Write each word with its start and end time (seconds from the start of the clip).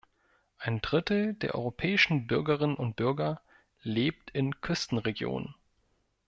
Ein 0.57 0.81
Drittel 0.81 1.35
der 1.35 1.53
europäischen 1.53 2.25
Bürgerinnen 2.25 2.75
und 2.75 2.95
Bürger 2.95 3.39
lebt 3.83 4.31
in 4.31 4.59
Küstenregionen. 4.59 5.53